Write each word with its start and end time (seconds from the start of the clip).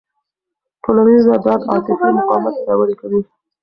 ټولنیزه 0.83 1.33
ډاډ 1.43 1.61
عاطفي 1.71 2.09
مقاومت 2.17 2.55
پیاوړی 2.63 2.95
کوي. 3.01 3.21